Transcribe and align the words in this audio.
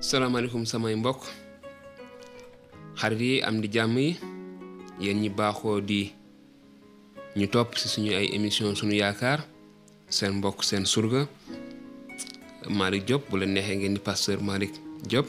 salaamaaleykum 0.00 0.66
sama 0.68 0.90
mbokk 0.96 1.24
xarit 3.00 3.20
yi 3.20 3.40
am 3.42 3.60
di 3.64 3.68
jàmm 3.72 3.96
yi 3.96 4.16
yéen 5.00 5.20
ñi 5.24 5.30
baaxoo 5.36 5.80
di 5.80 6.12
ñu 7.36 7.46
topp 7.52 7.76
si 7.80 7.88
suñu 7.88 8.12
ay 8.12 8.26
émission 8.36 8.74
suñu 8.76 8.92
yaakaar 8.92 9.44
seen 10.08 10.32
mbokk 10.36 10.64
seen 10.64 10.84
surga 10.84 11.26
malik 12.68 13.08
job 13.08 13.22
bu 13.30 13.36
la 13.38 13.46
neexee 13.46 13.76
ngeen 13.76 13.94
di 13.94 14.00
pasteur 14.00 14.38
Malick 14.42 14.74
job. 15.10 15.26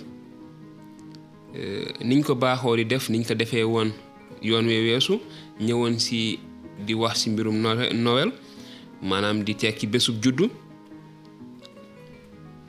Eh, 1.55 1.87
niñ 2.03 2.23
ko 2.23 2.35
baaxoo 2.35 2.75
di 2.75 2.85
def 2.85 3.09
niñ 3.09 3.23
ko 3.23 3.33
defee 3.35 3.63
woon 3.63 3.93
yoon 4.41 4.67
wee 4.67 4.83
weesu 4.91 5.19
ñëwoon 5.61 5.97
si 5.99 6.39
di 6.85 6.93
wax 6.93 7.17
si 7.23 7.29
mbirum 7.29 7.55
Noël 7.93 8.31
maanaam 9.01 9.43
di 9.43 9.53
tekki 9.55 9.87
bésub 9.87 10.21
juddu 10.21 10.49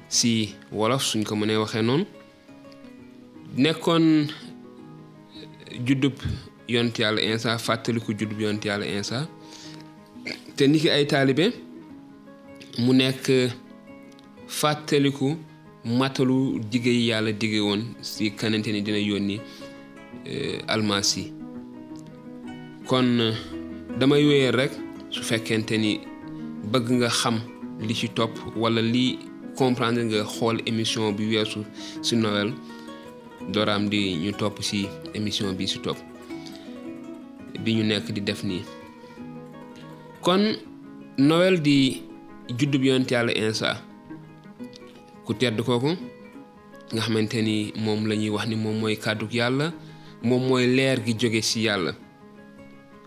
si 0.09 0.55
wolof 0.73 1.05
suñ 1.05 1.23
ko 1.25 1.33
mëne 1.37 1.55
waxee 1.61 1.83
non 1.83 2.03
nekkoon 3.57 4.07
juddub 5.87 6.15
yont 6.69 6.97
yalla 6.99 7.21
insa 7.21 7.51
ko 8.05 8.13
juddub 8.19 8.41
yont 8.41 8.65
yalla 8.65 8.87
insa 8.87 9.29
te 10.57 10.65
niki 10.67 10.89
ay 10.91 11.05
talibé 11.07 11.47
mu 12.85 12.93
fatali 14.49 15.11
ko 15.13 15.29
matalu 15.99 16.59
dige 16.71 16.89
yalla 17.09 17.33
digé 17.33 17.61
won 17.61 17.83
si 18.01 18.31
kanante 18.33 18.69
ni 18.73 18.81
dina 18.83 18.99
yoni 18.99 19.37
euh, 20.27 20.59
almasi 20.69 21.33
kon 22.89 23.35
damay 24.01 24.25
wéyal 24.25 24.57
rek 24.57 24.73
su 25.11 25.23
fekkente 25.23 25.77
ni 25.79 26.01
bëgg 26.71 26.89
nga 26.99 27.09
xam 27.09 27.37
li 27.87 27.95
ci 27.95 28.09
top 28.09 28.31
wala 28.57 28.81
li 28.83 29.19
comprendre 29.59 30.07
nga 30.07 30.23
xol 30.25 30.57
émission 30.71 31.05
bi 31.17 31.25
wessu 31.35 31.63
ci 32.05 32.13
noël 32.23 32.51
doram 33.55 33.83
di 33.93 34.01
ñu 34.23 34.31
top 34.41 34.55
si 34.69 34.81
émission 35.19 35.51
bi 35.59 35.65
ci 35.71 35.79
top, 35.87 35.99
bi 37.65 37.71
ñu 37.77 37.83
nekk 37.89 38.07
di 38.15 38.21
def 38.29 38.43
ni 38.45 38.59
kon 40.25 40.43
noël 41.19 41.57
di 41.67 41.79
juddub 42.57 42.83
yonent 42.89 43.11
yalla 43.13 43.33
insa 43.47 43.71
ku 45.27 45.33
tedd 45.35 45.59
koku 45.67 45.91
nga 46.93 47.03
xamanteni 47.05 47.57
ni 47.75 48.09
lañuy 48.11 48.31
wax 48.35 48.45
ni 48.49 48.55
mom 48.63 48.77
moy 48.81 48.95
kaddu 49.05 49.27
yalla 49.41 49.67
mom 50.23 50.43
moy 50.49 50.65
leer 50.77 50.99
gi 51.05 51.15
joge 51.21 51.43
ci 51.43 51.59
yalla 51.67 51.93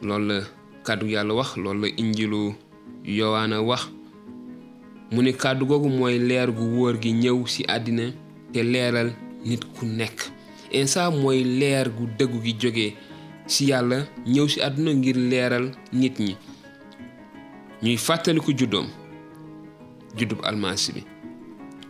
loolu 0.02 0.38
la 1.28 1.34
wax 1.40 1.50
loolu 1.64 1.88
injilu 2.02 2.42
yowana 3.18 3.60
wax 3.70 3.84
mu 5.12 5.22
ne 5.22 5.32
kàddu 5.34 5.66
googu 5.66 5.90
mooy 5.90 6.18
leer 6.28 6.50
gu 6.58 6.64
wóor 6.76 6.96
gi 7.02 7.12
ñëw 7.22 7.38
ci 7.52 7.62
àddina 7.76 8.06
te 8.54 8.60
leeral 8.74 9.10
nit 9.48 9.64
ku 9.76 9.86
nekk 9.98 10.20
insa 10.80 11.02
mooy 11.22 11.40
leer 11.60 11.88
gu 11.98 12.04
dëggu 12.18 12.40
gi 12.46 12.54
jóge 12.62 12.88
ci 13.52 13.66
yàlla 13.70 14.00
ñëw 14.34 14.46
ci 14.52 14.58
àdduna 14.68 14.92
ngir 14.94 15.18
leeral 15.32 15.66
nit 16.00 16.16
ñi 16.26 16.34
ñuy 17.84 17.98
fàttaliku 18.06 18.52
juddoom 18.60 18.88
juddub 20.18 20.40
almasi 20.50 20.90
bi 20.96 21.02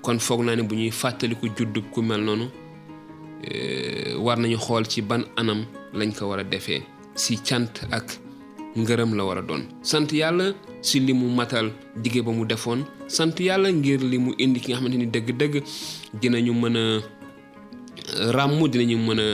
kon 0.05 0.19
foog 0.19 0.41
naa 0.43 0.55
ne 0.55 0.63
bu 0.63 0.75
ñuy 0.75 0.91
fàttaliku 0.91 1.45
juddub 1.57 1.85
ku 1.93 2.01
mel 2.01 2.21
noonu 2.25 2.45
eh, 3.51 4.17
war 4.25 4.37
nañu 4.39 4.57
xool 4.65 4.85
ci 4.91 5.01
ban 5.01 5.23
anam 5.35 5.61
lañ 5.99 6.09
ko 6.17 6.25
war 6.29 6.39
a 6.39 6.43
defee 6.43 6.81
ci 7.15 7.37
cant 7.47 7.73
ak 7.91 8.07
ngërëm 8.79 9.13
la 9.15 9.23
war 9.25 9.37
a 9.37 9.41
doon 9.41 9.61
sant 9.81 10.11
yàlla 10.13 10.53
ci 10.87 10.99
li 10.99 11.13
mu 11.13 11.27
matal 11.29 11.71
dige 12.01 12.21
ba 12.21 12.31
mu 12.31 12.45
defoon 12.45 12.83
sant 13.11 13.39
yàlla 13.39 13.69
ngir 13.71 13.99
li 14.11 14.17
mu 14.25 14.31
indi 14.39 14.59
ki 14.63 14.71
nga 14.71 14.77
xamante 14.79 14.97
ni 14.97 15.05
dëgg-dëgg 15.15 15.53
dinañu 16.21 16.53
mën 16.61 16.77
a 16.77 16.83
euh, 16.83 18.31
ràmm 18.35 18.59
dinañu 18.71 18.97
mën 19.07 19.19
a 19.19 19.27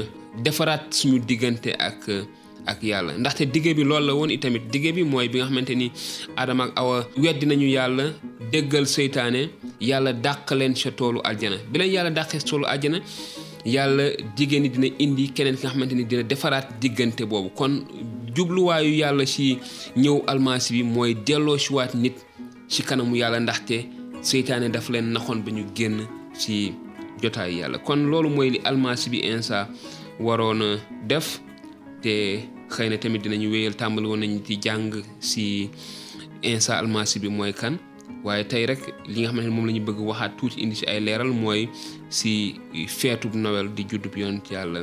defaraat 0.45 0.83
suñu 0.97 1.17
diggante 1.27 1.69
ak 1.87 2.01
euh, 2.09 2.23
ak 2.65 2.79
yàlla 2.83 3.11
ndaxte 3.19 3.43
digge 3.53 3.71
bi 3.77 3.83
loolu 3.89 4.05
la 4.07 4.13
woon 4.19 4.29
itamit 4.35 4.63
digge 4.73 4.89
bi 4.95 5.01
mooy 5.11 5.27
bi 5.31 5.37
nga 5.39 5.45
xamante 5.47 5.73
ni 5.81 5.91
Adama 6.35 6.63
ak 6.65 6.71
Awa 6.79 6.95
weddi 7.23 7.45
nañu 7.49 7.67
yàlla 7.77 8.03
déggal 8.51 8.85
seytaane 8.95 9.41
yàlla 9.79 10.11
dàq 10.25 10.49
leen 10.59 10.73
sa 10.81 10.89
toolu 10.91 11.19
aljana 11.29 11.57
bi 11.71 11.77
yàlla 11.95 12.09
dàqee 12.17 12.39
sa 12.41 12.47
toolu 12.49 12.65
aljana 12.73 12.99
yàlla 13.65 14.05
jigéen 14.35 14.61
ni 14.63 14.69
dina 14.69 14.87
indi 14.99 15.23
keneen 15.35 15.55
ki 15.55 15.63
nga 15.65 15.71
xamante 15.71 15.93
ni 15.93 16.03
dina 16.09 16.23
defaraat 16.31 16.67
diggante 16.81 17.23
boobu 17.29 17.49
kon 17.57 17.73
jubluwaayu 18.35 18.93
yàlla 19.01 19.23
ci 19.25 19.57
ñëw 20.01 20.17
almasi 20.31 20.69
bi 20.75 20.83
mooy 20.83 21.11
delloo 21.25 21.57
siwaat 21.63 21.93
nit 21.95 22.17
ci 22.71 22.81
kanamu 22.87 23.13
yàlla 23.21 23.39
ndaxte 23.45 23.77
seytaane 24.29 24.67
daf 24.75 24.85
leen 24.93 25.07
naxoon 25.13 25.39
ba 25.45 25.51
ñu 25.57 25.63
génn 25.77 25.97
ci 26.41 26.55
jotaay 27.21 27.51
yàlla 27.59 27.77
kon 27.87 27.99
loolu 28.11 28.29
mooy 28.35 28.49
li 28.53 28.59
almasi 28.69 29.07
bi 29.13 29.17
insa 29.33 29.57
waroon 30.25 30.59
a 30.67 30.77
def 31.11 31.27
te 32.03 32.13
xëy 32.73 32.87
na 32.89 32.97
tamit 33.01 33.21
dinañu 33.23 33.47
wéyal 33.53 33.73
tàmbali 33.79 34.07
woon 34.09 34.19
nañu 34.23 34.37
di 34.47 34.55
jàng 34.63 34.85
si 35.29 35.45
insa 36.51 36.71
almasi 36.81 37.15
bi 37.23 37.29
mooy 37.37 37.51
kan 37.59 37.73
waaye 38.25 38.43
tey 38.51 38.63
rek 38.69 38.81
li 39.11 39.19
nga 39.21 39.29
xam 39.31 39.39
ne 39.45 39.49
moom 39.55 39.65
lañu 39.67 39.79
ñu 39.79 39.85
bëgg 39.87 39.99
waxaat 40.09 40.31
tuuti 40.37 40.55
indi 40.63 40.75
si 40.79 40.85
ay 40.91 40.99
leeral 41.05 41.31
mooy 41.43 41.61
si 42.19 42.31
feetub 42.99 43.33
Noël 43.43 43.67
di 43.75 43.83
juddub 43.89 44.15
yonent 44.21 44.47
yàlla 44.55 44.79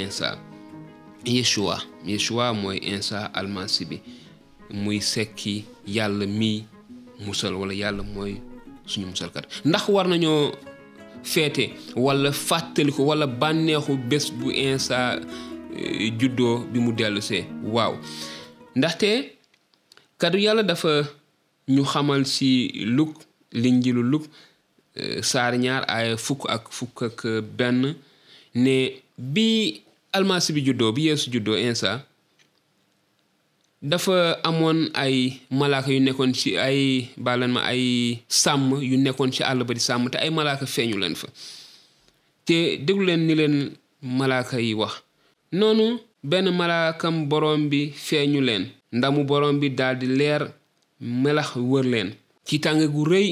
insa 0.00 0.28
yeshua 1.34 1.76
yeshua 2.10 2.44
mooy 2.62 2.78
insa 2.92 3.18
almasi 3.38 3.82
bi 3.90 3.96
muy 4.82 4.98
sekki 5.12 5.54
yàlla 5.96 6.26
mii 6.40 6.58
musal 7.20 7.54
wala 7.54 7.74
yàlla 7.74 8.02
mooy 8.02 8.36
suñu 8.86 9.06
musalkat 9.06 9.44
ndax 9.64 9.88
war 9.88 10.06
nañoo 10.08 10.52
feete 11.22 11.70
wala 11.96 12.32
fàttaliku 12.32 13.02
wala 13.06 13.26
bànneexu 13.26 13.92
bés 14.10 14.32
bu 14.38 14.50
Insa 14.50 15.20
eh, 15.76 16.12
juddoo 16.18 16.64
bi 16.72 16.78
mu 16.80 16.92
dellusee 16.92 17.44
waaw 17.64 17.94
ndaxte 18.76 19.10
kaddu 20.20 20.38
yàlla 20.38 20.62
dafa 20.62 20.92
ñu 21.68 21.82
xamal 21.92 22.24
ci 22.24 22.70
Luk 22.96 23.12
linjilu 23.52 24.02
Luk 24.10 24.24
eh, 24.96 25.22
saar 25.22 25.52
ñaar 25.64 25.82
ay 25.90 26.08
fukk 26.24 26.44
ak 26.54 26.64
fukk 26.76 26.98
ak 27.06 27.20
benn 27.58 27.94
ne 28.64 28.76
bi 29.34 29.82
almasi 30.12 30.52
bi 30.52 30.60
juddoo 30.66 30.92
bi 30.92 31.02
yéesu 31.10 31.30
juddoo 31.32 31.58
Insa 31.58 31.92
dafa 33.82 34.38
amoon 34.42 34.90
ay 34.98 35.38
malaaka 35.54 35.94
yu 35.94 36.02
nekkoon 36.02 36.34
ci 36.34 36.58
ay 36.58 37.06
baalan 37.14 37.54
ma 37.54 37.62
ay 37.62 38.18
sàmm 38.26 38.74
yu 38.82 38.98
nekkoon 38.98 39.30
ci 39.30 39.42
àll 39.46 39.62
ba 39.62 39.72
di 39.74 39.80
sàmm 39.88 40.10
te 40.12 40.18
ay 40.18 40.30
malaaka 40.34 40.66
feeñu 40.66 40.98
leen 41.02 41.14
fa 41.14 41.28
te 42.46 42.58
déglu 42.86 43.02
leen 43.06 43.22
ni 43.26 43.34
leen 43.38 43.54
malaaka 44.18 44.56
yi 44.66 44.74
wax 44.80 44.92
noonu 45.58 45.84
benn 46.30 46.48
malaakam 46.58 47.14
borom 47.30 47.60
bi 47.70 47.80
feeñu 48.06 48.40
leen 48.48 48.64
ndamu 48.96 49.22
borom 49.30 49.56
bi 49.60 49.68
daldi 49.78 50.06
leer 50.18 50.42
melax 51.00 51.50
wër 51.70 51.86
leen 51.92 52.08
ci 52.46 52.54
tànge 52.62 52.86
gu 52.92 53.02
rëy 53.10 53.28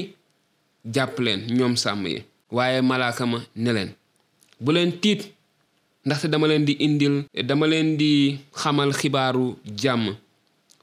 jàpp 0.93 1.19
leen 1.19 1.39
ñoom 1.57 1.75
sàmm 1.83 2.03
yi 2.07 2.19
waaye 2.55 2.81
malaaka 2.81 3.23
ma 3.31 3.37
ne 3.55 3.71
leen 3.73 3.89
bu 4.63 4.71
leen 4.71 4.91
tiit 5.01 5.21
ndaxte 6.05 6.27
dama 6.31 6.47
leen 6.47 6.63
di 6.67 6.73
indil 6.85 7.15
dama 7.49 7.67
leen 7.67 7.97
di 7.99 8.39
xamal 8.59 8.89
xibaaru 8.99 9.57
jàmm 9.81 10.05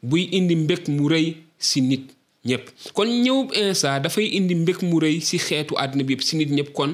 buy 0.04 0.28
indi 0.30 0.54
mbég 0.56 0.84
mu 0.92 1.08
rëy 1.12 1.26
si 1.68 1.80
nit 1.88 2.06
ñëpp 2.48 2.66
kon 2.96 3.08
ñëw 3.22 3.38
Isa 3.72 4.00
dafay 4.02 4.26
indi 4.36 4.54
mbég 4.54 4.78
mu 4.88 4.96
rëy 5.02 5.16
si 5.28 5.36
xeetu 5.46 5.74
àddina 5.82 6.04
bi 6.06 6.12
yëpp 6.14 6.24
si 6.26 6.34
nit 6.36 6.50
ñëpp 6.56 6.70
kon 6.76 6.90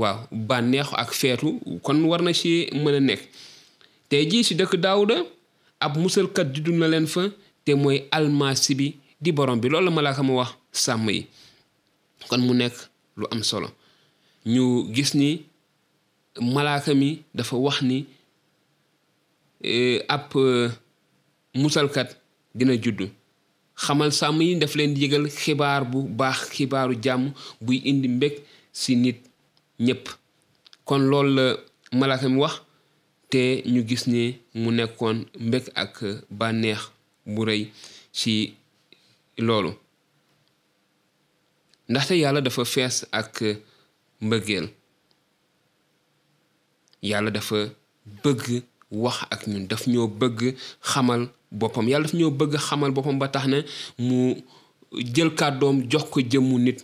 waaw 0.00 0.18
bànneexu 0.48 0.92
ak 1.02 1.10
feetu 1.20 1.48
kon 1.84 1.98
war 2.08 2.20
na 2.24 2.32
ci 2.40 2.50
mën 2.82 2.96
a 3.00 3.00
nekk 3.08 3.22
te 4.08 4.16
jii 4.30 4.44
si 4.46 4.52
dëkk 4.54 4.74
Daawuda 4.84 5.18
ab 5.84 5.96
musalkat 5.96 6.48
juddu 6.54 6.72
na 6.78 6.86
leen 6.92 7.08
fa 7.12 7.22
te 7.64 7.72
mooy 7.82 7.98
almasi 8.16 8.72
bi 8.78 8.88
di 9.22 9.30
borom 9.32 9.58
bi 9.62 9.68
loolu 9.68 9.86
la 9.88 9.90
malaaka 9.96 10.22
ma 10.26 10.34
wax 10.44 10.50
sàmm 10.84 11.08
yi 11.16 11.20
kon 12.28 12.42
mu 12.46 12.52
nekk 12.54 12.76
lu 13.18 13.24
am 13.32 13.40
solo 13.50 13.68
ñu 14.52 14.64
gis 14.94 15.12
ni 15.20 15.28
malaaka 16.54 16.90
mi 17.00 17.08
dafa 17.36 17.56
wax 17.66 17.76
ni 17.88 17.98
eh, 19.74 19.98
ab 20.14 20.24
eh, 20.36 20.68
musalkat 21.62 22.08
dina 22.58 22.74
juddu 22.82 23.06
xamal 23.82 24.10
sàmm 24.18 24.38
yi 24.46 24.50
daf 24.60 24.72
leen 24.78 24.92
yëgal 25.02 25.24
xibaar 25.40 25.82
bu 25.90 25.98
baax 26.18 26.40
xibaaru 26.54 26.94
jàmm 27.04 27.24
buy 27.64 27.76
indi 27.90 28.08
mbég 28.16 28.34
ci 28.80 28.92
nit 29.02 29.20
ñépp 29.84 30.04
kon 30.88 30.98
loolu 31.10 31.30
la 31.36 31.46
malaaka 31.98 32.28
wax 32.42 32.54
te 33.30 33.42
ñu 33.72 33.80
gis 33.88 34.04
ni 34.12 34.22
mu 34.60 34.68
nekkoon 34.78 35.18
mbég 35.46 35.64
ak 35.82 35.94
bànneex 36.38 36.82
bu 37.32 37.40
rëy 37.48 37.62
ci 38.18 38.34
loolu 39.46 39.70
ndaxte 41.90 42.12
yàlla 42.22 42.40
dafa 42.44 42.62
fees 42.72 42.96
ak 43.20 43.34
mbëggeel 44.26 44.66
yàlla 47.10 47.30
dafa 47.36 47.58
bëgg 48.24 48.42
wax 49.02 49.18
ak 49.34 49.42
ñun 49.50 49.64
daf 49.70 49.82
ñoo 49.92 50.06
bëgg 50.20 50.40
xamal 50.90 51.22
boppam 51.58 51.88
yàlla 51.90 52.04
dafa 52.06 52.16
ñoo 52.20 52.30
bëgg 52.38 52.54
xamal 52.66 52.90
boppam 52.94 53.18
ba 53.20 53.28
tax 53.34 53.44
na 53.52 53.58
mu 54.06 54.18
jël 55.14 55.30
kàddoom 55.38 55.76
jox 55.90 56.04
ko 56.12 56.20
jëmmu 56.30 56.58
nit 56.66 56.78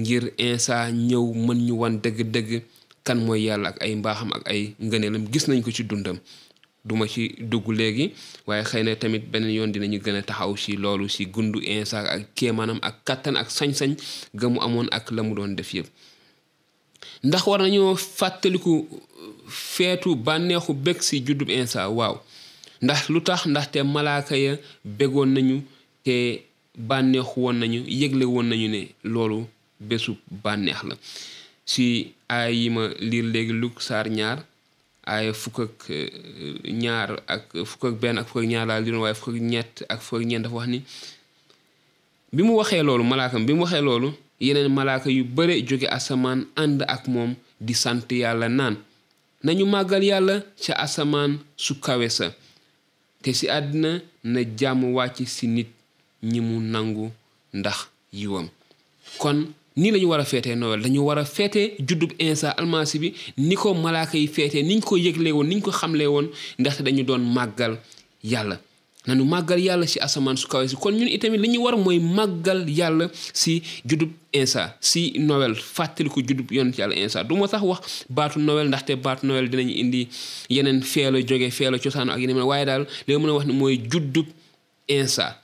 ngir 0.00 0.24
insa 0.46 0.76
ñëw 1.08 1.24
mën 1.44 1.58
ñu 1.66 1.72
wan 1.80 1.94
dëgg-dëgg 2.04 2.50
kan 3.06 3.14
mooy 3.24 3.40
yàlla 3.46 3.68
ak 3.70 3.76
ay 3.84 3.92
mbaaxam 4.00 4.30
ak 4.36 4.42
ay 4.52 4.74
ngëneelam 4.86 5.24
gis 5.32 5.46
nañ 5.48 5.60
ko 5.64 5.70
ci 5.70 5.82
dundam 5.84 6.18
duma 6.84 7.08
ci 7.08 7.34
dugg 7.40 7.68
léegi 7.78 8.12
waaye 8.46 8.62
xëy 8.64 8.82
na 8.82 8.96
tamit 8.96 9.24
beneen 9.32 9.54
yoon 9.54 9.72
dinañu 9.72 9.98
gën 10.04 10.16
a 10.18 10.22
taxaw 10.22 10.56
si 10.56 10.76
loolu 10.76 11.08
si 11.08 11.24
gundu 11.26 11.60
insa 11.60 11.98
ak 12.00 12.34
kéemaanam 12.34 12.78
ak 12.82 13.04
kàttan 13.04 13.36
ak 13.36 13.50
sañ-sañ 13.50 13.96
ga 14.34 14.48
mu 14.48 14.60
amoon 14.60 14.86
ak 14.90 15.10
la 15.10 15.22
mu 15.22 15.34
doon 15.34 15.56
def 15.56 15.74
yëpp 15.74 15.86
ndax 17.24 17.46
war 17.46 17.60
nañoo 17.60 17.96
fàttaliku 17.96 18.86
feetu 19.48 20.14
bànneexu 20.14 20.74
bég 20.74 21.02
si 21.02 21.20
juddub 21.26 21.50
insa 21.50 21.88
waaw 21.88 22.20
ndax 22.82 23.08
lu 23.10 23.20
tax 23.20 23.46
ndaxte 23.46 23.82
malaaka 23.82 24.36
ya 24.36 24.56
bégoon 24.84 25.28
nañu 25.32 25.62
te 26.04 26.42
bànneexu 26.78 27.40
woon 27.40 27.56
nañu 27.60 27.80
yëgle 28.00 28.24
woon 28.24 28.46
nañu 28.48 28.68
ne 28.68 28.80
loolu 29.04 29.46
bésu 29.80 30.12
bànneex 30.42 30.82
la 30.88 30.94
si 31.64 32.12
aaya 32.30 32.50
yi 32.50 32.68
liir 33.00 33.24
léegi 33.24 33.52
Luk 33.52 33.80
saar 33.82 34.06
ñaar 34.10 34.44
aaya 35.06 35.32
fukk 35.32 35.58
ak 35.60 35.90
euh, 35.90 36.10
ñaar 36.82 37.08
benn 38.00 38.18
ñaar 38.50 38.66
laa 38.66 38.80
liroon 38.80 39.02
waaye 39.02 39.14
fukk 39.14 39.36
ñett 39.40 39.84
ak 39.88 40.00
fukk 40.02 40.22
ñeent 40.24 40.42
dafa 40.44 40.56
wax 40.56 40.68
ni 40.68 40.80
bi 42.32 42.42
mu 42.42 42.56
waxee 42.56 42.82
loolu 42.82 43.04
malaakam 43.04 43.46
bi 43.46 43.52
mu 43.54 43.62
waxee 43.62 43.82
loolu 43.82 44.12
yeneen 44.40 44.68
malaaka 44.68 45.10
yu 45.10 45.24
bare 45.24 45.62
jóge 45.66 45.86
asamaan 45.88 46.46
ànd 46.56 46.82
ak 46.88 47.08
moom 47.08 47.34
di 47.60 47.74
sant 47.74 48.04
yàlla 48.10 48.48
naan 48.48 48.76
nañu 49.44 49.64
màggal 49.66 50.02
yàlla 50.04 50.42
ca 50.66 50.72
asamaan 50.74 51.38
su 51.56 51.80
kawe 51.80 52.08
sa 52.08 52.32
te 53.26 53.32
si 53.34 53.48
àddina 53.48 53.90
na 54.32 54.40
jàmm 54.58 54.80
wàcc 54.96 55.18
si 55.34 55.46
nit 55.56 55.68
ñi 56.30 56.40
mu 56.46 56.56
nangu 56.72 57.06
ndax 57.58 57.78
yiwam 58.18 58.46
kon 59.22 59.36
nii 59.78 59.90
lañu 59.92 60.02
ñu 60.06 60.10
war 60.12 60.20
a 60.20 60.24
feetee 60.30 60.54
Noël 60.60 60.80
dañu 60.84 61.00
war 61.08 61.18
a 61.18 61.24
feetee 61.34 61.66
juddub 61.86 62.12
Insa 62.26 62.48
almasi 62.60 62.96
bi 63.02 63.08
ni 63.46 63.54
ko 63.60 63.68
malaaka 63.84 64.16
yi 64.20 64.28
feetee 64.34 64.62
niñ 64.68 64.80
ko 64.88 64.94
yëgle 65.04 65.30
woon 65.36 65.48
niñ 65.50 65.60
ko 65.64 65.70
xamle 65.80 66.06
woon 66.12 66.26
ndaxte 66.60 66.82
dañu 66.86 67.02
doon 67.08 67.22
màggal 67.36 67.74
yàlla 68.32 68.56
nanu 69.06 69.24
màggal 69.24 69.58
yàlla 69.62 69.86
si 69.86 69.98
asamaan 70.02 70.36
su 70.36 70.48
kawe 70.50 70.66
kon 70.82 70.92
ñun 70.94 71.06
li 71.42 71.48
ñu 71.48 71.60
war 71.64 71.76
mooy 71.78 71.98
màggal 71.98 72.66
yàlla 72.78 73.06
si 73.34 73.62
judub 73.86 74.10
insa 74.32 74.74
si 74.80 75.00
Noël 75.18 75.54
fàttaliku 75.54 76.20
judub 76.28 76.50
yonent 76.52 76.76
yàlla 76.78 76.94
insa 76.94 77.22
du 77.24 77.36
ma 77.36 77.46
sax 77.46 77.62
wax 77.62 77.80
baatu 78.10 78.38
Noël 78.38 78.68
ndaxte 78.68 78.96
baatu 78.96 79.26
dinañu 79.50 79.70
indi 79.82 80.08
yeneen 80.50 80.82
feela 80.82 81.18
jóge 81.20 81.50
feela 81.50 81.78
cosaanu 81.78 82.12
ak 82.12 82.20
waaye 82.50 82.66
daal 82.66 82.86
li 83.06 83.16
mën 83.18 83.30
a 83.30 83.32
wax 83.34 83.46
ne 83.46 83.52
mooy 83.52 83.76
juddub 83.90 84.26
insa 84.88 85.38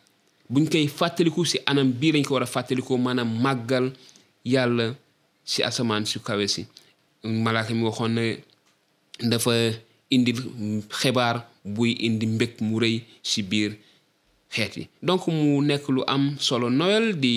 buñ 0.53 0.67
koy 0.71 0.89
fàttaliku 0.89 1.45
si 1.47 1.59
anam 1.67 1.93
bii 2.01 2.13
lañ 2.13 2.25
ko 2.27 2.35
war 2.35 2.43
a 2.43 2.47
fàttalikoo 2.47 2.99
maanaam 2.99 3.31
màggal 3.43 3.93
yàlla 4.45 4.95
si 5.45 5.63
asamaan 5.63 6.05
su 6.07 6.21
kawe 6.21 6.47
si 6.49 6.67
malaaka 7.25 7.75
waxoon 7.85 8.13
ne 8.15 8.43
dafa 9.31 9.55
indil 10.11 10.37
xibaar 10.91 11.52
buy 11.65 11.95
indi 12.05 12.27
mbég 12.27 12.53
mu 12.67 12.77
rëy 12.83 12.97
ci 13.29 13.41
biir 13.51 13.71
xeet 14.55 14.73
yi 14.79 14.85
donc 15.07 15.23
mu 15.37 15.49
nekk 15.69 15.85
lu 15.95 16.01
am 16.15 16.25
solo 16.47 16.67
Noël 16.79 17.07
di 17.23 17.35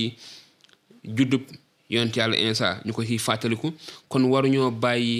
juddub 1.16 1.44
yonent 1.94 2.16
yàlla 2.18 2.36
instant 2.42 2.80
ñu 2.86 2.92
ko 2.95 3.01
ciy 3.07 3.18
fàttaliku 3.25 3.68
kon 4.12 4.24
waruñoo 4.31 4.72
bàyyi 4.83 5.18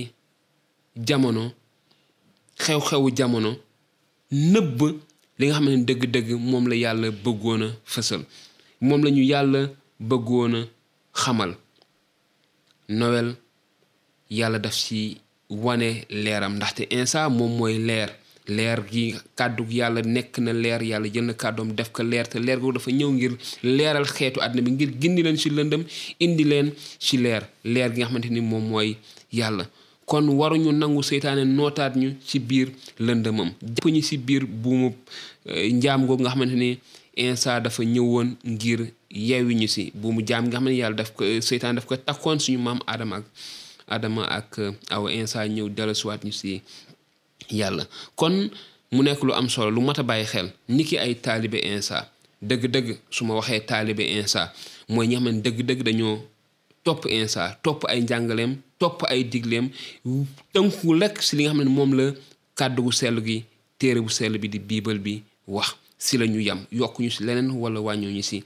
jamono 1.08 1.44
xew-xewu 2.62 3.08
jamono 3.18 3.52
nëbb 4.52 4.80
li 5.40 5.46
nga 5.48 5.54
xam 5.58 5.66
ne 5.68 5.86
dëgg-dëgg 5.88 6.30
moom 6.50 6.66
la 6.70 6.76
yàlla 6.84 7.08
bëggoon 7.24 7.62
a 7.64 7.70
fësal 7.92 8.22
moom 8.86 9.02
la 9.06 9.10
ñu 9.16 9.22
yàlla 9.32 9.62
bëggoon 10.10 10.54
a 10.56 10.68
xamal 11.20 11.52
nowel 12.98 13.30
yàlla 14.38 14.60
def 14.64 14.74
ci 14.84 15.00
wane 15.64 15.90
leeram 16.24 16.54
ndaxte 16.56 16.84
instant 17.00 17.30
moom 17.38 17.52
mooy 17.60 17.76
leer 17.88 18.10
leer 18.48 18.84
gi 18.90 19.16
kàddu 19.36 19.66
yàlla 19.70 20.02
nekk 20.02 20.38
na 20.40 20.54
leer 20.54 20.82
yàlla 20.84 21.08
jël 21.10 21.26
na 21.26 21.34
kàddoom 21.34 21.74
def 21.76 21.90
ko 21.92 22.04
leer 22.04 22.28
te 22.30 22.40
leer 22.40 22.60
googu 22.60 22.74
dafa 22.74 22.92
ñëw 22.92 23.12
ngir 23.12 23.34
leeral 23.64 24.06
xeetu 24.06 24.40
àddina 24.40 24.62
bi 24.62 24.72
ngir 24.72 24.92
gindi 25.02 25.24
leen 25.24 25.38
ci 25.38 25.50
lëndëm 25.50 25.84
indi 26.20 26.44
leen 26.44 26.72
ci 27.00 27.18
leer 27.18 27.44
leer 27.64 27.92
gi 27.94 28.00
nga 28.02 28.08
xamante 28.08 28.30
ni 28.30 28.42
moom 28.42 28.70
mooy 28.70 28.96
yàlla 29.32 29.68
kon 30.06 30.28
waruñu 30.30 30.72
nangu 30.72 31.02
seytaane 31.04 31.46
nootaat 31.46 31.96
ñu 31.96 32.14
ci 32.28 32.40
biir 32.40 32.70
lëndëmam 33.00 33.54
jàpp 33.62 33.90
ñu 33.92 34.02
ci 34.02 34.18
biir 34.18 34.46
buumu 34.46 34.94
eh, 35.46 35.72
njaam 35.74 36.06
googu 36.06 36.22
nga 36.24 36.30
xamante 36.32 36.54
ni 36.56 36.78
insa 37.16 37.60
dafa 37.60 37.84
ñëwoon 37.84 38.36
ngir 38.46 38.92
yewi 39.10 39.54
ñu 39.56 39.68
si 39.68 39.92
buumu 39.96 40.22
jaam 40.28 40.46
nga 40.48 40.58
xam 40.58 40.66
ne 40.66 40.76
yàlla 40.78 40.98
daf 40.98 41.12
ko 41.14 41.24
eh, 41.24 41.42
seytaane 41.42 41.76
daf 41.76 41.86
ko 41.86 41.96
takkoon 41.98 42.40
suñu 42.40 42.60
maam 42.60 42.80
aadama 42.88 43.18
ak 43.18 43.26
Adama 43.88 44.26
ak 44.26 44.58
eh, 44.58 44.74
awa 44.90 45.12
insa 45.14 45.46
ñëw 45.46 45.70
dellusiwaat 45.70 46.26
ñu 46.26 46.34
si 46.34 46.62
yàlla 47.52 47.88
kon 48.16 48.50
mu 48.92 49.04
nekk 49.04 49.24
lu 49.24 49.34
am 49.34 49.50
solo 49.50 49.70
lu 49.72 49.82
mat 49.82 50.00
a 50.00 50.04
bàyyi 50.04 50.26
xel 50.26 50.48
niki 50.68 50.98
ay 50.98 51.16
taalibe 51.16 51.56
insa 51.58 52.10
dëgg-dëgg 52.42 52.98
su 53.12 53.26
ma 53.26 53.36
waxee 53.36 53.60
taalibe 53.66 54.02
insa 54.04 54.54
mooy 54.90 55.08
ñi 55.08 55.16
xam 55.16 55.26
ne 55.30 55.42
dëgg-dëgg 55.42 55.82
dañoo 55.86 56.18
topp 56.86 57.06
insa 57.10 57.58
topp 57.64 57.84
ay 57.90 58.02
njàngaleem 58.02 58.54
topp 58.80 59.00
ay 59.10 59.22
digleem 59.32 59.68
tënku 60.54 60.94
rek 61.02 61.22
si 61.22 61.36
li 61.38 61.44
nga 61.44 61.52
xam 61.54 61.64
ne 61.64 61.70
moom 61.72 61.92
la 61.98 62.06
kàddu 62.58 62.82
gu 62.84 62.92
sell 62.92 63.18
gi 63.26 63.44
téere 63.80 64.02
bu 64.02 64.10
sell 64.10 64.38
bi 64.42 64.48
di 64.54 64.60
biibal 64.60 65.00
bi 65.06 65.14
wax 65.48 65.70
si 65.98 66.18
la 66.18 66.26
ñu 66.26 66.40
yam 66.40 66.60
yokk 66.72 66.96
ñu 67.00 67.10
si 67.16 67.24
leneen 67.24 67.50
wala 67.62 67.80
wàññoo 67.86 68.12
ñu 68.16 68.22
si 68.30 68.38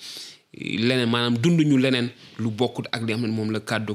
leneen 0.88 1.10
maanaam 1.10 1.38
dund 1.42 1.60
ñu 1.70 1.78
leneen 1.78 2.08
lu 2.42 2.50
bokkut 2.58 2.86
ak 2.92 3.02
li 3.06 3.14
xam 3.14 3.22
ne 3.22 3.28
moom 3.38 3.52
la 3.52 3.60
kàddu 3.60 3.94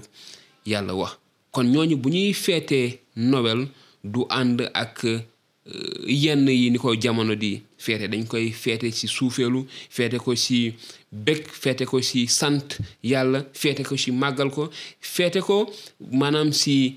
yàlla 0.70 0.94
wax 0.94 1.12
kon 1.52 1.64
ñooñu 1.72 1.96
bu 1.96 2.08
ñuy 2.08 2.32
feetee 2.34 3.00
Noël 3.16 3.68
du 4.04 4.26
ànd 4.28 4.60
ak 4.74 5.04
euh, 5.08 5.20
yenn 6.04 6.44
yi 6.52 6.68
ni 6.70 6.78
ko 6.78 6.92
jamono 7.00 7.34
di 7.34 7.52
feete 7.80 8.06
dañ 8.12 8.26
koy 8.28 8.50
feete 8.52 8.90
ci 8.92 9.08
suufeelu 9.08 9.64
feete 9.96 10.20
ko 10.20 10.36
ci 10.36 10.74
bëgg 11.26 11.48
feete 11.62 11.86
ko 11.88 12.02
ci 12.04 12.26
sant 12.28 12.76
yàlla 13.02 13.42
feete 13.52 13.84
ko 13.88 13.96
ci 13.96 14.12
màggal 14.12 14.52
ko 14.52 14.68
feete 15.00 15.40
ko 15.40 15.56
maanaam 16.20 16.52
ci 16.52 16.96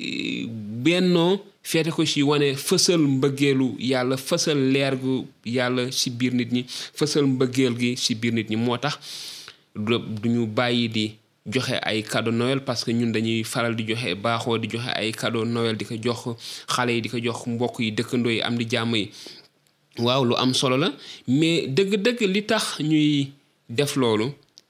euh, 0.00 0.48
bennoo 0.84 1.42
feete 1.62 1.92
ko 1.92 2.04
ci 2.08 2.22
wane 2.24 2.54
fësal 2.56 3.04
mbëggeelu 3.18 3.68
yàlla 3.90 4.16
fësal 4.16 4.64
leer 4.72 4.96
gu 4.96 5.26
yàlla 5.44 5.90
ci 5.92 6.08
biir 6.10 6.32
nit 6.32 6.52
ñi 6.56 6.64
fësal 6.98 7.28
mbëggeel 7.36 7.76
gi 7.82 7.92
ci 8.00 8.14
biir 8.16 8.32
nit 8.32 8.48
ñi 8.50 8.56
moo 8.56 8.78
tax 8.80 8.96
duñu 9.76 10.46
bàyyi 10.56 10.88
di 10.88 11.06
joxe 11.46 11.72
ay 11.82 12.02
cadeau 12.02 12.32
nowel 12.32 12.60
parce 12.60 12.84
que 12.84 12.90
ñun 12.90 13.10
dañuy 13.12 13.44
faral 13.44 13.74
di 13.74 13.84
joxe 13.88 14.14
baaxoo 14.14 14.58
di 14.58 14.68
joxe 14.68 14.88
ay 14.94 15.12
cadeau 15.12 15.44
Noël 15.44 15.76
di 15.76 15.84
ko 15.86 15.94
jox 16.02 16.36
xale 16.68 16.90
yi 16.92 17.00
di 17.00 17.08
ko 17.08 17.18
jox 17.18 17.46
mbokk 17.46 17.78
yi 17.80 17.90
dëkkandoo 17.92 18.30
yi 18.32 18.40
am 18.42 18.58
di 18.58 18.64
jàmm 18.68 18.94
yi 18.96 19.10
waaw 19.98 20.22
lu 20.24 20.34
am 20.36 20.52
solo 20.54 20.76
la 20.76 20.92
mais 21.26 21.66
dëgg-dëgg 21.68 22.20
li 22.28 22.42
tax 22.46 22.64
ñuy 22.80 23.32
def 23.70 23.96
loolu 23.96 24.28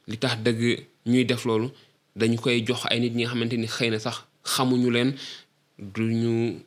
li 0.09 0.17
tax 0.19 0.39
dëgg 0.43 0.81
ñuy 1.07 1.25
def 1.25 1.45
loolu 1.45 1.69
dañu 2.17 2.37
koy 2.39 2.63
jox 2.65 2.85
ay 2.89 3.01
nit 3.01 3.11
ñi 3.11 3.23
nga 3.23 3.31
xamante 3.31 3.55
ni 3.57 3.67
xëy 3.67 3.91
na 3.91 3.99
sax 3.99 4.17
xamuñu 4.45 4.91
leen 4.91 5.15
du 5.79 6.03
ñu 6.03 6.59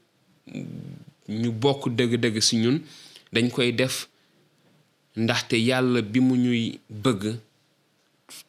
ñu 1.30 1.50
bokk 1.52 1.90
dëgg-dëgg 1.96 2.42
si 2.42 2.56
ñun 2.58 2.82
dañ 3.32 3.50
koy 3.50 3.72
def 3.74 4.08
ndaxte 5.16 5.54
yàlla 5.56 6.02
bi 6.02 6.20
mu 6.20 6.36
ñuy 6.36 6.80
bëgg 6.90 7.36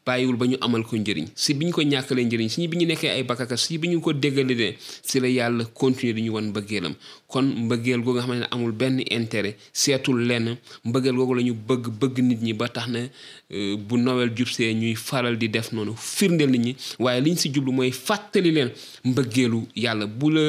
bàyyiwul 0.07 0.37
ba 0.37 0.47
ñu 0.47 0.57
amal 0.61 0.83
ko 0.85 0.97
njëriñ 0.97 1.26
si 1.35 1.55
bi 1.55 1.64
ñu 1.67 1.73
ko 1.76 1.83
ñàkkalee 1.83 2.25
njëriñ 2.26 2.49
si 2.53 2.69
bi 2.69 2.76
ñu 2.81 2.87
nekkee 2.87 3.11
ay 3.17 3.23
bakaka 3.29 3.57
si 3.57 3.79
bi 3.81 3.88
ñu 3.93 4.00
ko 4.05 4.11
déggalee 4.12 4.76
si 5.09 5.17
la 5.21 5.29
yàlla 5.29 5.64
continuer 5.81 6.14
di 6.14 6.23
ñu 6.26 6.31
wan 6.33 6.49
mbëggeelam 6.53 6.95
kon 7.33 7.43
mbëggeel 7.67 8.00
googu 8.05 8.17
nga 8.19 8.26
xam 8.26 8.38
ne 8.38 8.47
amul 8.55 8.73
benn 8.81 8.99
intérêt 9.19 9.57
seetul 9.73 10.19
lenn 10.29 10.49
mbëggeel 10.88 11.17
googu 11.21 11.35
lañu 11.38 11.55
bëgg 11.69 11.85
bëgg 12.00 12.17
nit 12.29 12.41
ñi 12.47 12.53
ba 12.61 12.69
tax 12.76 12.87
na 12.95 13.00
euh, 13.53 13.76
bu 13.87 13.97
Noël 13.97 14.31
jubsee 14.37 14.75
ñuy 14.75 14.95
faral 14.95 15.38
di 15.38 15.49
def 15.49 15.73
noonu 15.73 15.95
firndeel 15.97 16.50
nit 16.50 16.62
ñi 16.67 16.73
waaye 16.99 17.21
liñ 17.25 17.37
si 17.37 17.49
jublu 17.55 17.73
mooy 17.73 17.91
fàttali 18.07 18.50
leen 18.57 18.71
mbëggeelu 19.05 19.61
yàlla 19.85 20.07
bu 20.07 20.26
la 20.31 20.47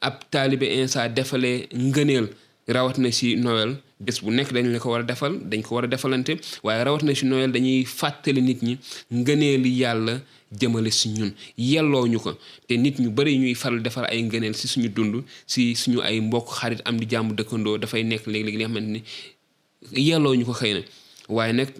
ab 0.00 0.14
taalibe 0.30 0.64
insa 0.80 1.08
defalee 1.08 1.68
ngëneel 1.88 2.28
rawat 2.66 2.98
na 2.98 3.10
si 3.14 3.36
Noël 3.38 3.78
bés 4.02 4.14
bu 4.22 4.30
nekk 4.34 4.50
dañ 4.52 4.66
la 4.72 4.78
ko 4.82 4.90
war 4.90 5.00
a 5.00 5.06
defal 5.06 5.38
dañ 5.48 5.62
ko 5.62 5.76
war 5.78 5.84
a 5.84 5.88
defalante 5.90 6.32
waaye 6.66 6.82
rawat 6.84 7.02
na 7.06 7.14
si 7.14 7.24
nowel 7.26 7.50
dañuy 7.54 7.86
fàttali 7.86 8.42
nit 8.42 8.60
ñi 8.66 8.74
ngëneeli 9.18 9.70
yàlla 9.82 10.14
jëmale 10.52 10.90
si 10.90 11.08
ñun 11.16 11.30
yelloo 11.56 12.06
ñu 12.10 12.18
ko 12.20 12.32
te 12.68 12.74
nit 12.76 12.98
ñu 12.98 13.08
bari 13.10 13.38
ñuy 13.38 13.54
faral 13.54 13.80
defal 13.86 14.04
ay 14.10 14.20
ngëneel 14.22 14.54
si 14.54 14.66
suñu 14.68 14.88
dund 14.88 15.24
si 15.46 15.74
suñu 15.74 16.02
ay 16.02 16.20
mbokk 16.20 16.46
xarit 16.60 16.82
am 16.84 16.98
di 17.00 17.06
jàmm 17.08 17.32
dëkkandoo 17.38 17.78
dafay 17.78 18.02
nekk 18.04 18.26
léeg 18.26 18.44
léegi 18.44 18.58
li 18.58 18.64
nga 18.66 18.68
xamante 18.70 18.90
ni 18.92 19.00
yelloo 20.08 20.34
ñu 20.34 20.44
ko 20.44 20.52
xëy 20.60 20.72
na 20.74 20.80
waaye 21.34 21.52
nag 21.52 21.70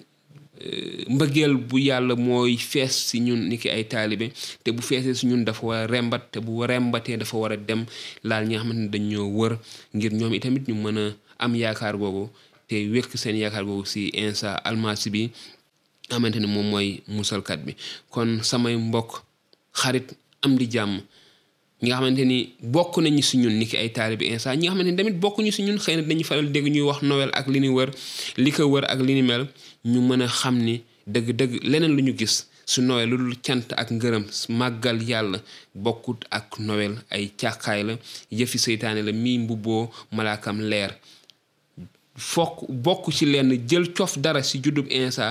Euh, 0.64 1.04
mbëggeel 1.12 1.52
bu 1.68 1.76
yàlla 1.84 2.14
mooy 2.16 2.56
fees 2.56 2.96
si 3.12 3.20
ñun 3.20 3.44
ni 3.48 3.60
ay 3.68 3.84
taalibe 3.92 4.30
te 4.64 4.72
bu 4.72 4.80
feesee 4.80 5.12
si 5.14 5.26
ñun 5.26 5.44
dafa 5.44 5.60
war 5.66 5.76
a 5.84 5.86
rembat 5.86 6.32
te 6.32 6.40
bu 6.40 6.64
rembatee 6.64 7.18
dafa 7.20 7.36
war 7.36 7.52
a 7.52 7.56
dem 7.58 7.84
laal 8.24 8.44
ñi 8.48 8.54
nga 8.54 8.62
xamante 8.64 8.78
ne 8.80 8.88
dañoo 8.88 9.28
wër 9.36 9.52
ngir 9.94 10.12
ñoom 10.14 10.32
itamit 10.32 10.64
ñu 10.68 10.74
mën 10.74 10.96
a 10.98 11.04
am 11.44 11.54
yaakaar 11.54 11.96
googu 11.98 12.30
te 12.68 12.88
wékk 12.92 13.10
seen 13.18 13.36
yaakaar 13.36 13.64
googu 13.68 13.84
si 13.92 14.08
insa 14.22 14.54
almasi 14.68 15.08
bi 15.12 15.22
xamante 16.10 16.36
ne 16.40 16.46
moom 16.46 16.68
mooy 16.70 16.88
musalkat 17.16 17.60
bi 17.66 17.72
kon 18.12 18.28
samay 18.50 18.74
mbokk 18.88 19.12
xarit 19.80 20.08
am 20.44 20.56
di 20.58 20.66
jàmm 20.74 20.94
ñi 21.82 21.86
nga 21.88 21.96
xamante 21.98 22.22
ni 22.24 22.38
bokk 22.74 22.94
nañu 23.02 23.22
si 23.28 23.36
ñun 23.42 23.54
ni 23.58 23.66
ki 23.70 23.76
ay 23.76 23.90
taalibi 23.96 24.24
insa 24.32 24.56
ñi 24.56 24.64
nga 24.64 24.72
xamante 24.72 24.88
ni 24.90 24.96
tamit 24.98 25.16
bokk 25.22 25.36
ñu 25.44 25.52
si 25.56 25.62
ñun 25.68 25.76
xëy 25.82 25.96
na 25.96 26.02
dañu 26.08 26.24
faral 26.28 26.48
dégg 26.52 26.64
ñuy 26.74 26.80
wax 26.88 27.00
Noël 27.08 27.28
ak 27.38 27.44
li 27.52 27.60
ni 27.60 27.68
wër 27.76 27.90
li 28.42 28.50
ko 28.56 28.62
wër 28.72 28.84
ak 28.92 29.00
li 29.06 29.12
ñu 29.92 30.00
mën 30.08 30.22
a 30.22 30.26
xam 30.40 30.56
ni 30.66 30.76
dëgg-dëgg 31.12 31.52
leneen 31.70 31.94
lu 31.96 32.02
ñu 32.06 32.12
gis 32.18 32.34
su 32.70 32.80
Noël 32.82 33.08
lu 33.10 33.16
dul 33.20 33.36
cant 33.46 33.68
ak 33.82 33.88
ngërëm 33.96 34.24
màggal 34.58 34.98
yàlla 35.10 35.38
bokkut 35.84 36.20
ak 36.38 36.48
nowel 36.66 36.94
ay 37.14 37.24
càqaay 37.40 37.80
la 37.88 37.94
yëfi 38.38 38.58
seytaane 38.64 39.00
la 39.06 39.12
mii 39.22 39.38
mbubboo 39.42 39.84
malaakam 40.16 40.58
leer 40.70 40.90
fokk 42.32 42.56
bokk 42.84 43.04
ci 43.16 43.24
lenn 43.32 43.50
jël 43.68 43.86
coof 43.96 44.12
dara 44.24 44.42
ci 44.48 44.56
juddub 44.64 44.86
insa 44.98 45.28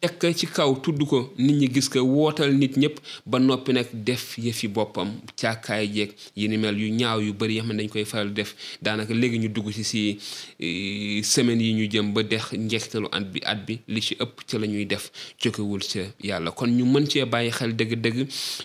teg 0.00 0.34
ci 0.38 0.46
kaw 0.46 0.78
tudd 0.78 1.02
ko 1.10 1.34
nit 1.42 1.58
ñi 1.58 1.68
gis 1.74 1.88
ko 1.90 1.98
wootal 2.06 2.54
nit 2.54 2.78
ñëpp 2.78 2.96
ba 3.26 3.38
noppi 3.38 3.72
nag 3.74 3.90
def 3.92 4.38
yëfi 4.38 4.68
boppam 4.70 5.10
càkkaay 5.34 5.90
jeeg 5.94 6.10
yi 6.38 6.46
ni 6.48 6.56
mel 6.56 6.78
yu 6.78 6.90
ñaaw 7.00 7.18
yu 7.20 7.34
bëri 7.34 7.56
yoo 7.58 7.64
xam 7.66 7.74
ne 7.76 7.82
dañ 7.82 7.88
koy 7.90 8.04
faral 8.04 8.32
def 8.32 8.54
daanaka 8.82 9.12
léegi 9.14 9.38
ñu 9.38 9.48
dugg 9.48 9.72
ci 9.74 9.82
si 9.84 10.18
eh, 10.60 11.22
semaines 11.24 11.64
yi 11.64 11.72
ñu 11.74 11.88
jëm 11.90 12.12
ba 12.14 12.22
dex 12.22 12.52
njeextalu 12.52 13.08
at 13.10 13.24
bi 13.32 13.40
at 13.44 13.58
bi 13.66 13.78
li 13.88 14.00
ci 14.00 14.14
ëpp 14.22 14.44
ca 14.48 14.58
la 14.58 14.66
ñuy 14.66 14.86
def 14.86 15.10
jógewul 15.42 15.80
ca 15.82 16.00
yàlla 16.22 16.50
kon 16.52 16.68
ñu 16.70 16.84
mën 16.84 17.06
cee 17.10 17.24
bàyyi 17.24 17.50
xel 17.50 17.74
dëgg-dëgg 17.74 18.18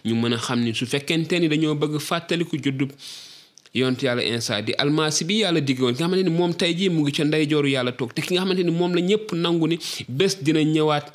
ñu 0.05 0.13
mën 0.15 0.33
a 0.33 0.37
xam 0.37 0.61
ni 0.61 0.73
su 0.75 0.85
fekkente 0.85 1.33
ni 1.39 1.49
dañoo 1.49 1.73
bëgg 1.75 1.97
fàttaliku 1.99 2.61
juddub 2.63 2.91
yonte 3.73 4.03
yàlla 4.07 4.21
insa 4.23 4.61
di 4.67 4.73
almasi 4.77 5.25
bi 5.27 5.35
yàlla 5.41 5.59
digge 5.67 5.81
woon 5.81 5.95
ki 5.95 6.03
nga 6.03 6.15
ni 6.15 6.29
moom 6.29 6.53
tey 6.53 6.73
jii 6.75 6.89
mu 6.89 7.01
ngi 7.01 7.11
ca 7.11 7.23
ndeyjooru 7.25 7.67
yàlla 7.69 7.91
tok 7.97 8.13
te 8.13 8.21
ki 8.21 8.33
nga 8.37 8.53
ni 8.53 8.63
moom 8.69 8.93
la 8.95 9.01
ñëpp 9.01 9.33
nangu 9.33 9.67
ni 9.67 9.77
bés 10.07 10.37
dina 10.41 10.61
ñëwaat 10.61 11.07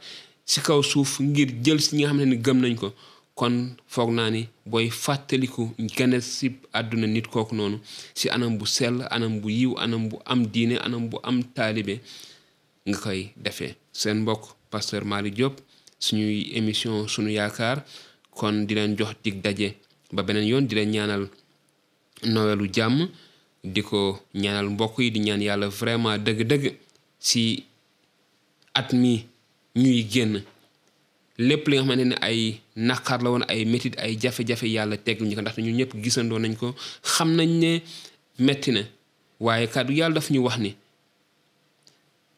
si 0.45 0.61
kaw 0.61 0.81
suuf 0.83 1.21
ngir 1.21 1.49
jël 1.65 1.81
si 1.81 1.97
ni 1.97 2.37
gëm 2.45 2.59
nañ 2.61 2.75
ko 2.75 2.93
kon 3.39 3.77
fognani 3.87 4.17
naa 4.19 4.31
ni 4.31 4.49
booy 4.67 4.91
fàttaliku 4.91 5.71
gane 5.97 6.19
si 6.21 6.51
àdduna 6.73 7.07
nit 7.07 7.27
kooku 7.31 7.55
noonu 7.55 7.79
si 8.15 8.29
anam 8.29 8.59
bu 8.59 8.67
sell 8.67 8.99
anam 9.11 9.41
bu 9.41 9.49
yiw 9.51 9.73
anam 9.79 10.09
bu 10.09 10.17
am 10.27 10.47
diine 10.47 10.77
anam 10.83 11.09
bu 11.09 11.17
am 11.23 11.43
taalibe 11.55 12.01
nga 12.89 12.99
koy 12.99 13.31
defee 13.37 13.75
seen 13.93 14.19
mbokk 14.23 14.43
pasteur 14.71 15.05
Malick 15.05 15.35
Diop 15.37 15.57
suñuy 16.01 16.51
émission 16.59 17.07
sunu 17.07 17.31
yaakaar 17.31 17.85
kon 18.31 18.67
di 18.67 18.75
leen 18.75 18.97
jox 18.99 19.15
dig 19.25 19.41
daje 19.43 19.75
ba 20.13 20.23
beneen 20.23 20.47
yoon 20.47 20.67
di 20.67 20.75
leen 20.75 20.91
ñaanal 20.91 21.29
nowelu 22.25 22.67
jàmm 22.75 23.09
di 23.65 23.83
ko 23.83 24.21
ñaanal 24.35 24.71
mbokk 24.71 24.99
yi 24.99 25.11
di 25.11 25.21
ñaan 25.21 25.41
yàlla 25.43 25.69
vraiment 25.69 26.19
dëgg-dëgg 26.19 26.73
si 27.19 27.65
at 28.75 28.93
mi 28.93 29.27
ñuy 29.77 30.07
génn 30.11 30.43
lépp 31.39 31.67
li 31.69 31.77
nga 31.77 31.85
xamante 31.85 32.05
ne 32.07 32.15
ay 32.21 32.61
naqar 32.77 33.23
la 33.23 33.31
woon 33.31 33.45
ay 33.49 33.65
métit 33.65 33.95
ay 33.99 34.17
jafe-jafe 34.21 34.65
yàlla 34.67 34.97
teg 34.97 35.23
ñu 35.23 35.35
ko 35.35 35.41
ndaxte 35.41 35.63
ñun 35.63 35.77
ñëpp 35.77 35.95
gisandoo 36.03 36.39
nañ 36.39 36.55
ko 36.57 36.75
xam 37.03 37.35
nañ 37.37 37.49
ne 37.59 37.83
metti 38.39 38.71
na 38.73 38.83
waaye 39.41 39.67
kàddu 39.67 39.93
yàlla 39.93 40.15
daf 40.15 40.31
ñu 40.31 40.41
wax 40.43 40.59
ni 40.59 40.75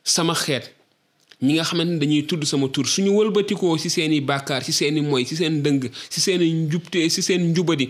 sama 0.04 0.34
xeet 0.34 0.74
ñi 1.42 1.54
nga 1.54 1.64
xamante 1.64 1.90
ne 1.90 1.98
dañuy 1.98 2.26
tudd 2.26 2.44
sama 2.44 2.68
tur 2.68 2.86
suñu 2.88 3.10
wëlbatikoo 3.12 3.78
ci 3.78 3.90
seeni 3.90 4.20
bàkkaar 4.20 4.64
ci 4.64 4.72
seeni 4.72 5.00
moy 5.00 5.24
ci 5.26 5.36
seen 5.36 5.62
dëng 5.62 5.90
ci 6.10 6.20
seeni 6.20 6.52
njubte 6.52 7.08
ci 7.10 7.22
seen 7.22 7.50
njubadi 7.52 7.88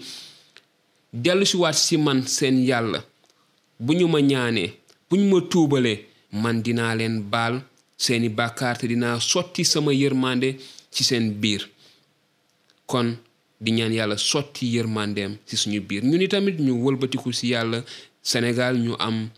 dellu 1.12 1.44
si 1.46 1.56
waat 1.58 1.74
si 1.74 1.96
man 1.98 2.22
seen 2.26 2.62
yàlla 2.64 3.02
bu 3.82 3.92
ñu 3.98 4.06
ma 4.08 4.20
ñaanee 4.22 4.70
bu 5.10 5.14
ñu 5.18 5.26
ma 5.30 5.40
tuubalee 5.50 5.98
man 6.42 6.62
dinaa 6.62 6.94
leen 6.98 7.22
baal 7.32 7.54
seeni 8.04 8.28
bàkkaar 8.28 8.76
te 8.78 8.86
dinaa 8.86 9.18
sotti 9.30 9.62
sama 9.64 9.92
yërmande 9.92 10.48
ci 10.94 11.02
seen 11.04 11.32
biir 11.42 11.62
kon 12.86 13.16
di 13.60 13.70
ñaan 13.76 13.92
yàlla 13.98 14.16
sotti 14.16 14.64
yërmandeem 14.76 15.32
ci 15.48 15.54
suñu 15.56 15.80
biir 15.88 16.02
ñu 16.08 16.16
ni 16.18 16.26
tamit 16.28 16.56
ñu 16.66 16.72
walbatiku 16.84 17.28
ci 17.36 17.44
yàlla 17.52 17.78
senegaal 18.30 18.76
ñu 18.84 18.92
am 19.06 19.28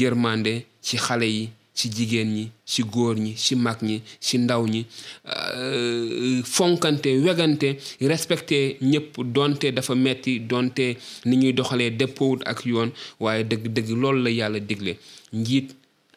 yërmande 0.00 0.52
ci 0.86 0.96
xale 1.04 1.26
yi 1.36 1.44
ci 1.78 1.86
jigéen 1.94 2.26
ñi 2.34 2.44
ci 2.66 2.82
góor 2.82 3.14
ñi 3.24 3.32
ci 3.44 3.54
mag 3.64 3.76
ñi 3.88 3.96
ci 4.26 4.34
ndaw 4.44 4.62
ñi 4.74 4.82
euh, 5.26 6.42
fonkante 6.54 7.06
wegante 7.24 7.68
respecte 8.12 8.58
ñëpp 8.90 9.08
donte 9.36 9.66
dafa 9.76 9.94
metti 10.06 10.32
donte 10.52 10.86
ni 11.28 11.34
ñuy 11.40 11.52
doxalee 11.58 11.90
dëppowut 11.98 12.40
ak 12.50 12.58
yoon 12.70 12.90
waaye 13.22 13.42
dëgg-dëgg 13.50 13.88
loolu 14.00 14.20
la 14.24 14.30
yàlla 14.38 14.60
digle 14.68 14.92
njiit 15.40 15.68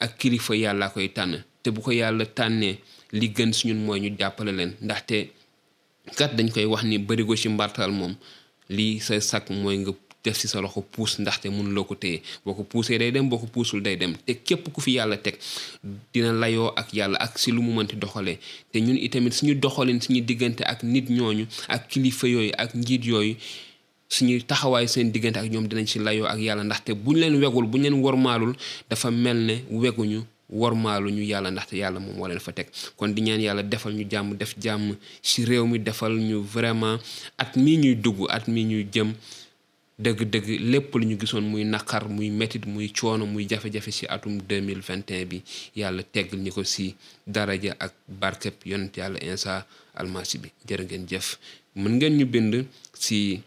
ak 0.03 0.11
kilifa 0.19 0.53
yàlla 0.63 0.87
koy 0.93 1.07
tànn 1.15 1.35
te 1.61 1.69
bu 1.73 1.79
ko 1.85 1.91
yàlla 2.01 2.25
tànnee 2.37 2.75
li 3.19 3.27
gën 3.35 3.53
si 3.55 3.63
ñun 3.67 3.83
mooy 3.85 3.99
ñu 4.01 4.09
jàppale 4.19 4.49
leen 4.57 4.71
ndaxte 4.85 5.17
kat 6.17 6.31
dañ 6.37 6.47
koy 6.53 6.65
wax 6.71 6.83
ni 6.85 6.97
bërigo 7.07 7.35
ci 7.41 7.47
mbartal 7.49 7.91
moom 7.99 8.13
lii 8.75 8.99
sa 9.05 9.21
sakk 9.21 9.47
mooy 9.61 9.77
nga 9.77 9.91
def 10.23 10.37
si 10.37 10.47
sa 10.47 10.61
loxo 10.61 10.81
puus 10.81 11.17
ndaxte 11.19 11.49
mënuloo 11.49 11.83
ko 11.89 11.95
téye 11.97 12.21
boo 12.45 12.53
ko 12.53 12.63
puusee 12.63 12.97
day 13.01 13.11
dem 13.11 13.25
boo 13.29 13.37
ko 13.41 13.47
puusul 13.49 13.81
day 13.81 13.97
dem 13.97 14.13
te 14.13 14.37
képp 14.37 14.69
ku 14.69 14.81
fi 14.81 14.95
yàlla 15.01 15.17
teg 15.17 15.37
dina 16.13 16.31
layoo 16.31 16.69
ak 16.77 16.93
yàlla 16.93 17.17
ak 17.17 17.37
si 17.41 17.51
lu 17.51 17.61
mu 17.61 17.73
mënti 17.73 17.97
doxalee 17.97 18.37
te 18.71 18.77
ñun 18.79 18.97
itamit 19.01 19.33
suñu 19.33 19.55
doxalin 19.57 19.99
suñu 20.01 20.21
diggante 20.21 20.61
ak 20.63 20.83
nit 20.83 21.09
ñooñu 21.09 21.45
ak 21.67 21.89
kilifa 21.89 22.27
yooyu 22.27 22.51
ak 22.57 22.75
njiit 22.75 23.05
yooyu 23.05 23.35
suñuy 24.09 24.45
taxawaay 24.45 24.87
seen 24.87 25.11
diggante 25.11 25.37
ak 25.39 25.49
ñoom 25.49 25.67
dinañ 25.67 25.87
si 25.89 25.97
layoo 25.99 26.27
ak 26.29 26.37
yàlla 26.39 26.63
ndaxte 26.63 26.93
buñ 26.93 27.17
leen 27.17 27.41
bu 27.41 27.61
buñ 27.65 27.81
leen 27.81 27.97
wormaalul 27.97 28.53
dafa 28.89 29.09
mel 29.11 29.37
ne 29.41 29.63
weguñu 29.71 30.21
wormaalu 30.51 31.09
ñu 31.09 31.23
yàlla 31.25 31.49
ndaxte 31.49 31.73
yàlla 31.81 31.97
moom 31.99 32.15
moo 32.21 32.27
leen 32.27 32.39
fa 32.39 32.53
teg 32.53 32.69
kon 32.97 33.09
di 33.15 33.21
ñaan 33.23 33.41
yàlla 33.41 33.63
defal 33.63 33.93
ñu 33.97 34.05
jàmm 34.11 34.37
def 34.37 34.53
jàmm 34.61 34.95
ci 35.23 35.45
réew 35.45 35.65
mi 35.65 35.79
defal 35.79 36.13
ñu 36.13 36.43
vraiment 36.43 36.99
at 37.37 37.55
mii 37.55 37.77
ñuy 37.77 37.95
dugg 37.95 38.29
at 38.29 38.45
mii 38.47 38.63
ñuy 38.65 38.85
jëm 38.93 39.13
dëgg-dëgg 40.01 40.47
lépp 40.71 40.95
lu 40.97 41.05
ñu 41.05 41.17
gisoon 41.19 41.43
muy 41.45 41.63
naqar 41.65 42.09
muy 42.09 42.29
métit 42.29 42.65
muy 42.65 42.89
coono 42.89 43.25
muy 43.25 43.45
jafe-jafe 43.47 43.91
ci 43.91 44.05
atum 44.09 44.39
2021 44.49 45.25
bi 45.29 45.37
yàlla 45.75 46.01
teggal 46.13 46.39
ñi 46.41 46.51
ko 46.55 46.63
ci 46.63 46.95
daraja 47.27 47.75
ak 47.79 47.93
barkeb 48.19 48.55
yonent 48.65 48.93
yàlla 48.97 49.19
Isa 49.21 49.65
almasi 49.95 50.37
bi 50.41 50.49
jër 50.67 50.81
ngeen 50.85 51.05
jëf 51.09 51.27
mën 51.81 51.91
ngeen 51.97 52.17
ñu 52.17 52.25
bind 52.25 52.53
ci 52.97 53.41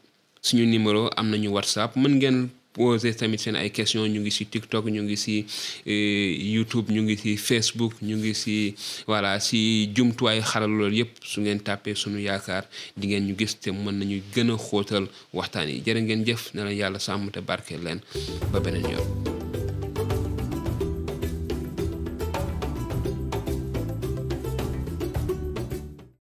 suñu 0.47 0.65
numéro 0.67 1.11
am 1.17 1.27
nañu 1.31 1.49
whatsapp 1.51 1.97
mën 1.97 2.15
ngeen 2.19 2.39
poser 2.75 3.15
tamit 3.15 3.41
seen 3.41 3.55
ay 3.57 3.71
question 3.71 4.05
ñu 4.11 4.21
ngi 4.21 4.31
si 4.37 4.45
TikTok 4.47 4.87
ñu 4.91 5.01
ngi 5.07 5.17
si 5.17 5.47
eh, 5.87 6.35
YouTube 6.55 6.89
ñu 6.95 7.01
ngi 7.07 7.17
si 7.17 7.31
Facebook 7.39 7.95
ñu 8.03 8.15
ngi 8.21 8.35
si 8.43 8.57
voilà 9.09 9.33
si 9.41 9.59
jumtuwaay 9.95 10.41
xaral 10.43 10.71
loolu 10.75 10.97
yëpp 11.07 11.13
su 11.23 11.41
ngeen 11.41 11.61
tàppee 11.67 11.95
suñu 11.95 12.19
yaakaar 12.19 12.65
di 12.99 13.05
ngeen 13.07 13.27
ñu 13.31 13.35
gis 13.39 13.53
te 13.63 13.71
mën 13.71 13.95
nañu 14.01 14.19
gën 14.35 14.49
a 14.51 14.57
xóotal 14.67 15.05
waxtaan 15.33 15.69
yi 15.71 15.77
jërë 15.87 16.01
ngeen 16.05 16.25
jëf 16.27 16.43
na 16.55 16.65
leen 16.67 16.79
yàlla 16.83 16.99
sàmm 16.99 17.31
te 17.31 17.41
barkeel 17.49 17.83
leen 17.85 18.01
ba 18.53 18.59
beneen 18.61 18.87
yoon. 18.93 19.44